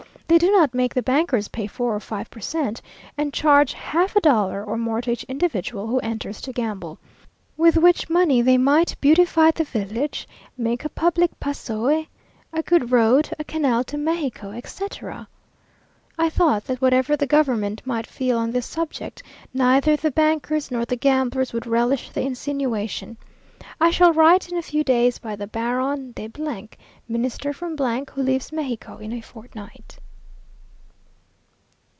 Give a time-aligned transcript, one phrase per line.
[0.27, 2.81] they do not make the bankers pay four or five per cent.,
[3.17, 6.97] and charge half a dollar or more to each individual who enters to gamble;
[7.57, 10.25] with which money they might beautify the village,
[10.57, 12.05] make a public pasoe,
[12.53, 15.27] a good road, a canal to Mexico, etc.
[16.17, 19.21] I thought that whatever the government might feel on this subject,
[19.53, 23.17] neither the bankers nor the gamblers would relish the insinuation.
[23.81, 26.31] I shall write in a few days by the Baron de,
[27.09, 29.97] Minister from, who leaves Mexico in a fortnight.